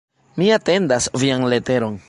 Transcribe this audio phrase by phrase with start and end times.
[0.41, 1.99] Mi atendas vian leteron.